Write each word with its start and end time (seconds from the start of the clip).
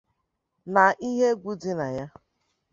nà 0.73 0.83
ihe 1.09 1.27
égwù 1.33 1.51
dị 1.61 1.71
na 1.79 1.87
ya 1.97 2.05